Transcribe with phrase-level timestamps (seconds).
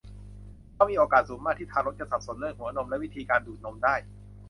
[0.73, 3.95] เพราะมีโอกาสสูงมากที่ทารกจะสับสนเรื่องหัวนมและวิธีการดูดนมได้